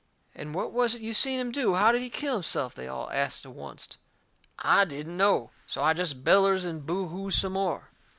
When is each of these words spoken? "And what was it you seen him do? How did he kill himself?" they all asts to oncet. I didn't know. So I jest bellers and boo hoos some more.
"And 0.33 0.55
what 0.55 0.71
was 0.71 0.95
it 0.95 1.01
you 1.01 1.13
seen 1.13 1.39
him 1.39 1.51
do? 1.51 1.75
How 1.75 1.91
did 1.91 2.01
he 2.01 2.09
kill 2.09 2.33
himself?" 2.33 2.73
they 2.73 2.87
all 2.87 3.11
asts 3.11 3.43
to 3.43 3.49
oncet. 3.61 3.97
I 4.57 4.83
didn't 4.83 5.15
know. 5.15 5.51
So 5.67 5.83
I 5.83 5.93
jest 5.93 6.23
bellers 6.23 6.65
and 6.65 6.83
boo 6.83 7.09
hoos 7.09 7.35
some 7.35 7.53
more. 7.53 7.91